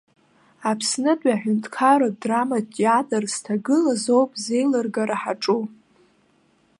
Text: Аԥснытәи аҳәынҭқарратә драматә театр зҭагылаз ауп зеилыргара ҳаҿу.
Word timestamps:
Аԥснытәи 0.69 1.33
аҳәынҭқарратә 1.35 2.17
драматә 2.21 2.71
театр 2.75 3.23
зҭагылаз 3.33 4.03
ауп 4.15 4.31
зеилыргара 4.43 5.15
ҳаҿу. 5.21 5.61